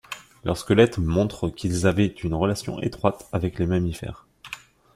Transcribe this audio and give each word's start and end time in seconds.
Leur 0.43 0.57
squelette 0.57 0.97
montre 0.97 1.47
qu'ils 1.49 1.85
avaient 1.85 2.07
une 2.07 2.33
relation 2.33 2.79
étroite 2.81 3.27
avec 3.31 3.59
les 3.59 3.67
mammifères. 3.67 4.25